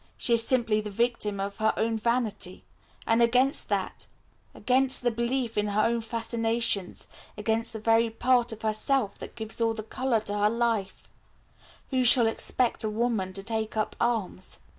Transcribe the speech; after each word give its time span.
She 0.17 0.33
is 0.33 0.43
simply 0.43 0.81
the 0.81 0.89
victim 0.89 1.39
of 1.39 1.57
her 1.57 1.75
own 1.77 1.95
vanity, 1.95 2.65
and 3.05 3.21
against 3.21 3.69
that, 3.69 4.07
against 4.55 5.03
the 5.03 5.11
belief 5.11 5.59
in 5.59 5.67
her 5.67 5.81
own 5.83 6.01
fascinations, 6.01 7.05
against 7.37 7.71
the 7.71 7.77
very 7.79 8.09
part 8.09 8.51
of 8.51 8.63
herself 8.63 9.19
that 9.19 9.35
gives 9.35 9.61
all 9.61 9.75
the 9.75 9.83
colour 9.83 10.19
to 10.21 10.35
her 10.39 10.49
life, 10.49 11.07
who 11.91 12.03
shall 12.03 12.25
expect 12.25 12.83
a 12.83 12.89
woman 12.89 13.31
to 13.33 13.43
take 13.43 13.77
up 13.77 13.95
arms?" 14.01 14.57